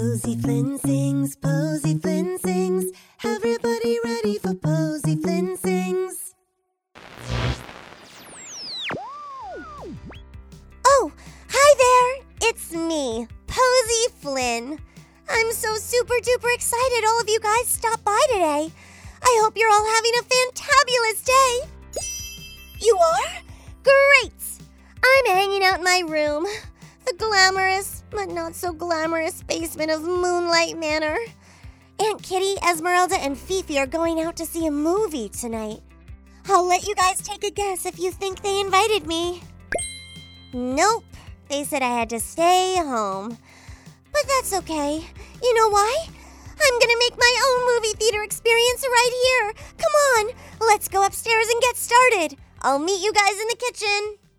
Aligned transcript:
Posy 0.00 0.34
Flynn 0.34 0.78
sings, 0.78 1.36
Posy 1.36 1.98
Flynn 1.98 2.38
sings. 2.38 2.86
Everybody 3.22 3.98
ready 4.02 4.38
for 4.38 4.54
Posy 4.54 5.14
Flynn 5.16 5.58
sings. 5.58 6.34
Oh, 10.86 11.12
hi 11.50 11.74
there! 11.84 12.48
It's 12.48 12.72
me, 12.72 13.28
Posy 13.46 14.14
Flynn. 14.20 14.78
I'm 15.28 15.52
so 15.52 15.74
super 15.74 16.14
duper 16.14 16.54
excited 16.54 17.04
all 17.06 17.20
of 17.20 17.28
you 17.28 17.38
guys 17.38 17.68
stopped 17.68 18.02
by 18.02 18.24
today. 18.32 18.72
I 19.22 19.40
hope 19.42 19.52
you're 19.54 19.70
all 19.70 19.86
having 19.96 20.12
a 20.18 20.24
fantabulous 20.24 21.24
day. 21.26 21.68
You 22.80 22.96
are? 22.96 23.42
Great! 23.82 24.32
I'm 25.04 25.26
hanging 25.26 25.62
out 25.62 25.80
in 25.80 25.84
my 25.84 26.02
room, 26.08 26.46
the 27.04 27.12
glamorous 27.18 27.99
but 28.10 28.28
not 28.28 28.54
so 28.54 28.72
glamorous 28.72 29.42
basement 29.42 29.90
of 29.90 30.02
Moonlight 30.02 30.78
Manor. 30.78 31.18
Aunt 31.98 32.22
Kitty, 32.22 32.54
Esmeralda, 32.68 33.16
and 33.16 33.38
Fifi 33.38 33.78
are 33.78 33.86
going 33.86 34.20
out 34.20 34.36
to 34.36 34.46
see 34.46 34.66
a 34.66 34.70
movie 34.70 35.28
tonight. 35.28 35.80
I'll 36.48 36.66
let 36.66 36.86
you 36.86 36.94
guys 36.94 37.20
take 37.20 37.44
a 37.44 37.50
guess 37.50 37.86
if 37.86 37.98
you 37.98 38.10
think 38.10 38.42
they 38.42 38.60
invited 38.60 39.06
me. 39.06 39.42
Nope. 40.52 41.04
They 41.48 41.64
said 41.64 41.82
I 41.82 41.98
had 41.98 42.10
to 42.10 42.20
stay 42.20 42.76
home. 42.76 43.36
But 44.12 44.22
that's 44.28 44.54
okay. 44.54 45.04
You 45.42 45.54
know 45.54 45.68
why? 45.68 46.06
I'm 46.62 46.78
gonna 46.78 46.98
make 46.98 47.18
my 47.18 47.34
own 47.48 47.74
movie 47.74 47.96
theater 47.96 48.22
experience 48.22 48.84
right 48.86 49.12
here. 49.24 49.52
Come 49.78 49.92
on, 50.16 50.34
let's 50.68 50.88
go 50.88 51.04
upstairs 51.04 51.46
and 51.48 51.60
get 51.62 51.76
started. 51.76 52.38
I'll 52.62 52.78
meet 52.78 53.02
you 53.02 53.12
guys 53.12 53.40
in 53.40 53.48
the 53.48 53.56
kitchen. 53.56 54.29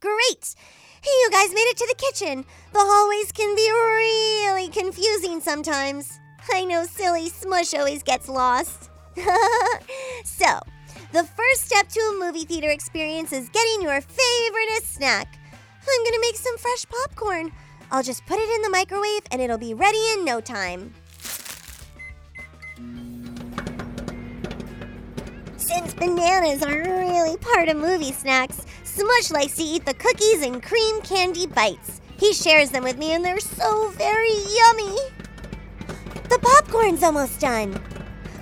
Great! 0.00 0.54
Hey, 1.02 1.10
you 1.10 1.28
guys 1.30 1.50
made 1.50 1.68
it 1.68 1.76
to 1.76 1.86
the 1.86 1.94
kitchen. 1.94 2.46
The 2.72 2.78
hallways 2.78 3.32
can 3.32 3.54
be 3.54 3.70
really 3.70 4.70
confusing 4.70 5.40
sometimes. 5.42 6.18
I 6.50 6.64
know 6.64 6.84
silly 6.86 7.28
Smush 7.28 7.74
always 7.74 8.02
gets 8.02 8.26
lost. 8.26 8.88
so, 10.24 10.58
the 11.12 11.24
first 11.24 11.66
step 11.66 11.88
to 11.88 12.00
a 12.00 12.18
movie 12.18 12.46
theater 12.46 12.70
experience 12.70 13.34
is 13.34 13.50
getting 13.50 13.82
your 13.82 14.00
favorite 14.00 14.84
snack. 14.84 15.38
I'm 15.54 16.04
gonna 16.04 16.20
make 16.22 16.36
some 16.36 16.56
fresh 16.56 16.86
popcorn. 16.86 17.52
I'll 17.90 18.02
just 18.02 18.24
put 18.24 18.38
it 18.38 18.48
in 18.56 18.62
the 18.62 18.70
microwave 18.70 19.22
and 19.30 19.42
it'll 19.42 19.58
be 19.58 19.74
ready 19.74 20.02
in 20.14 20.24
no 20.24 20.40
time. 20.40 20.94
Since 25.58 25.92
bananas 25.92 26.62
are 26.62 26.78
really 26.78 27.36
part 27.36 27.68
of 27.68 27.76
movie 27.76 28.12
snacks, 28.12 28.64
Smush 29.00 29.30
likes 29.30 29.56
to 29.56 29.62
eat 29.62 29.86
the 29.86 29.94
cookies 29.94 30.42
and 30.42 30.62
cream 30.62 31.00
candy 31.00 31.46
bites. 31.46 32.02
He 32.18 32.34
shares 32.34 32.68
them 32.68 32.84
with 32.84 32.98
me 32.98 33.12
and 33.12 33.24
they're 33.24 33.40
so 33.40 33.88
very 33.92 34.28
yummy. 34.28 34.94
The 36.28 36.38
popcorn's 36.42 37.02
almost 37.02 37.40
done. 37.40 37.74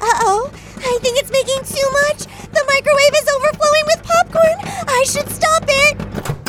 Uh 0.00 0.18
oh, 0.26 0.50
I 0.78 0.98
think 1.00 1.16
it's 1.16 1.30
making 1.30 1.62
too 1.62 1.88
much. 2.02 2.26
The 2.50 2.64
microwave 2.66 3.14
is 3.14 3.28
overflowing 3.36 3.84
with 3.86 4.02
popcorn. 4.02 4.58
I 4.88 5.04
should 5.06 5.28
stop 5.28 5.62
it. 5.68 6.48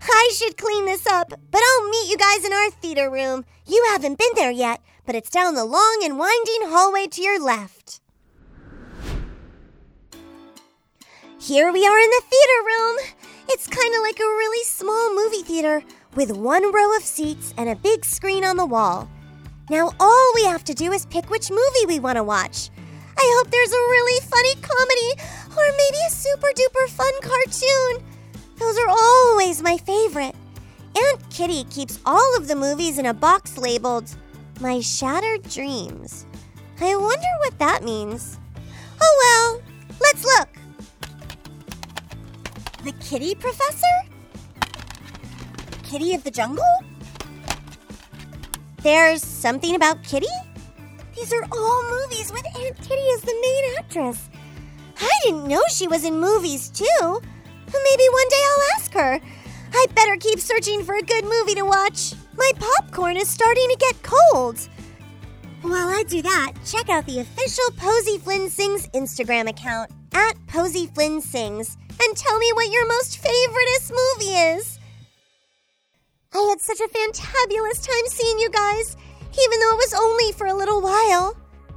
I 0.00 0.32
should 0.34 0.56
clean 0.56 0.86
this 0.86 1.06
up, 1.06 1.28
but 1.28 1.60
I'll 1.62 1.90
meet 1.90 2.08
you 2.08 2.16
guys 2.16 2.42
in 2.42 2.54
our 2.54 2.70
theater 2.70 3.10
room. 3.10 3.44
You 3.66 3.86
haven't 3.90 4.18
been 4.18 4.32
there 4.34 4.50
yet, 4.50 4.80
but 5.04 5.14
it's 5.14 5.28
down 5.28 5.56
the 5.56 5.66
long 5.66 6.00
and 6.02 6.18
winding 6.18 6.70
hallway 6.70 7.08
to 7.08 7.20
your 7.20 7.38
left. 7.38 8.00
Here 11.44 11.70
we 11.70 11.86
are 11.86 11.98
in 11.98 12.08
the 12.08 12.22
theater 12.22 12.64
room. 12.64 12.96
It's 13.50 13.66
kind 13.66 13.94
of 13.94 14.00
like 14.00 14.18
a 14.18 14.22
really 14.22 14.64
small 14.64 15.14
movie 15.14 15.42
theater 15.42 15.82
with 16.14 16.34
one 16.34 16.72
row 16.72 16.96
of 16.96 17.02
seats 17.02 17.52
and 17.58 17.68
a 17.68 17.76
big 17.76 18.02
screen 18.06 18.46
on 18.46 18.56
the 18.56 18.64
wall. 18.64 19.10
Now, 19.68 19.90
all 20.00 20.32
we 20.34 20.44
have 20.46 20.64
to 20.64 20.72
do 20.72 20.90
is 20.90 21.04
pick 21.04 21.28
which 21.28 21.50
movie 21.50 21.86
we 21.86 21.98
want 21.98 22.16
to 22.16 22.24
watch. 22.24 22.70
I 23.18 23.36
hope 23.36 23.50
there's 23.50 23.72
a 23.72 23.90
really 23.90 24.20
funny 24.22 24.54
comedy 24.54 25.22
or 25.54 25.76
maybe 25.76 25.98
a 26.06 26.10
super 26.10 26.46
duper 26.46 26.88
fun 26.88 27.12
cartoon. 27.20 28.02
Those 28.56 28.78
are 28.78 28.88
always 28.88 29.60
my 29.60 29.76
favorite. 29.76 30.34
Aunt 30.96 31.28
Kitty 31.28 31.64
keeps 31.64 32.00
all 32.06 32.36
of 32.38 32.48
the 32.48 32.56
movies 32.56 32.96
in 32.96 33.04
a 33.04 33.12
box 33.12 33.58
labeled 33.58 34.08
My 34.62 34.80
Shattered 34.80 35.42
Dreams. 35.50 36.24
I 36.80 36.96
wonder 36.96 37.28
what 37.40 37.58
that 37.58 37.84
means. 37.84 38.38
Oh 38.98 39.60
well, 39.60 39.62
let's 40.00 40.24
look. 40.24 40.48
The 42.84 42.92
Kitty 43.00 43.34
Professor? 43.34 43.86
Kitty 45.84 46.12
of 46.12 46.22
the 46.22 46.30
Jungle? 46.30 46.84
There's 48.82 49.24
something 49.24 49.74
about 49.74 50.04
Kitty? 50.04 50.26
These 51.16 51.32
are 51.32 51.46
all 51.50 51.82
movies 51.90 52.30
with 52.30 52.44
Aunt 52.44 52.76
Kitty 52.76 53.06
as 53.14 53.22
the 53.22 53.34
main 53.40 53.78
actress. 53.78 54.28
I 55.00 55.10
didn't 55.24 55.48
know 55.48 55.62
she 55.70 55.88
was 55.88 56.04
in 56.04 56.20
movies 56.20 56.68
too. 56.68 56.84
Maybe 57.02 58.08
one 58.10 58.28
day 58.28 58.42
I'll 58.44 58.76
ask 58.76 58.92
her. 58.92 59.18
I 59.72 59.86
better 59.94 60.18
keep 60.18 60.38
searching 60.38 60.84
for 60.84 60.96
a 60.96 61.02
good 61.02 61.24
movie 61.24 61.54
to 61.54 61.64
watch. 61.64 62.12
My 62.36 62.52
popcorn 62.58 63.16
is 63.16 63.30
starting 63.30 63.66
to 63.70 63.76
get 63.76 64.02
cold. 64.02 64.58
While 65.62 65.88
I 65.88 66.02
do 66.06 66.20
that, 66.20 66.52
check 66.66 66.90
out 66.90 67.06
the 67.06 67.20
official 67.20 67.64
Posy 67.78 68.18
Flynn 68.18 68.50
Sings 68.50 68.88
Instagram 68.88 69.48
account 69.48 69.90
at 70.12 70.34
Posy 70.46 70.86
Flynn 70.88 71.22
Sings 71.22 71.78
and 72.04 72.16
tell 72.16 72.38
me 72.38 72.50
what 72.54 72.70
your 72.70 72.86
most 72.86 73.22
favoriteest 73.22 73.90
movie 73.90 74.34
is. 74.34 74.78
I 76.34 76.46
had 76.50 76.60
such 76.60 76.80
a 76.80 76.88
fantabulous 76.88 77.86
time 77.86 78.06
seeing 78.08 78.38
you 78.38 78.50
guys, 78.50 78.96
even 79.32 79.60
though 79.60 79.72
it 79.72 79.84
was 79.84 79.94
only 79.94 80.32
for 80.32 80.46
a 80.46 80.54
little 80.54 80.80
while. 80.80 81.36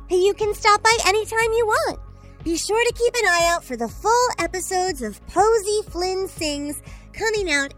You 0.09 0.33
can 0.33 0.53
stop 0.53 0.81
by 0.81 0.97
anytime 1.05 1.51
you 1.53 1.65
want. 1.65 1.99
Be 2.43 2.57
sure 2.57 2.83
to 2.83 2.93
keep 2.93 3.13
an 3.15 3.27
eye 3.27 3.49
out 3.51 3.63
for 3.63 3.75
the 3.75 3.87
full 3.87 4.29
episodes 4.39 5.01
of 5.01 5.25
Posy 5.27 5.81
Flynn 5.89 6.27
Sings 6.27 6.81
coming 7.13 7.51
out 7.51 7.73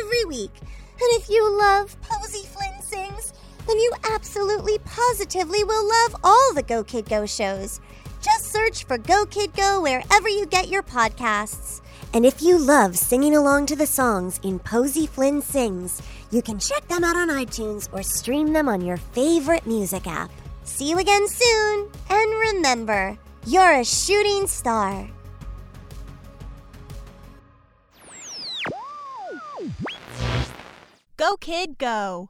every 0.00 0.24
week. 0.24 0.52
And 0.60 1.20
if 1.20 1.28
you 1.28 1.58
love 1.58 1.96
Posy 2.00 2.46
Flynn 2.46 2.80
Sings, 2.82 3.32
then 3.66 3.78
you 3.78 3.92
absolutely 4.12 4.78
positively 4.78 5.62
will 5.64 5.88
love 5.88 6.16
all 6.24 6.54
the 6.54 6.62
Go 6.62 6.82
Kid 6.82 7.08
Go 7.08 7.26
shows. 7.26 7.80
Just 8.22 8.46
search 8.50 8.84
for 8.84 8.96
Go 8.96 9.26
Kid 9.26 9.54
Go 9.54 9.82
wherever 9.82 10.28
you 10.28 10.46
get 10.46 10.68
your 10.68 10.82
podcasts. 10.82 11.82
And 12.14 12.24
if 12.24 12.40
you 12.40 12.58
love 12.58 12.96
singing 12.96 13.34
along 13.34 13.66
to 13.66 13.74
the 13.74 13.88
songs 13.88 14.38
in 14.44 14.60
Posy 14.60 15.04
Flynn 15.04 15.42
Sings, 15.42 16.00
you 16.30 16.42
can 16.42 16.60
check 16.60 16.86
them 16.86 17.02
out 17.02 17.16
on 17.16 17.28
iTunes 17.28 17.88
or 17.92 18.04
stream 18.04 18.52
them 18.52 18.68
on 18.68 18.80
your 18.80 18.98
favorite 18.98 19.66
music 19.66 20.06
app. 20.06 20.30
See 20.62 20.88
you 20.88 21.00
again 21.00 21.26
soon, 21.26 21.90
and 22.08 22.30
remember, 22.54 23.18
you're 23.48 23.80
a 23.80 23.84
shooting 23.84 24.46
star. 24.46 25.10
Go, 31.16 31.36
kid, 31.40 31.78
go. 31.78 32.28